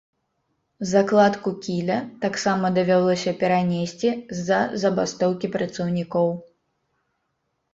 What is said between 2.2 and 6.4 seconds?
таксама давялося перанесці з-за забастоўкі працаўнікоў.